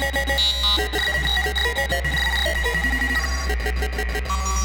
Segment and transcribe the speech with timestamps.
[0.00, 0.16] Thank
[4.46, 4.57] you.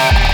[0.00, 0.29] Bye.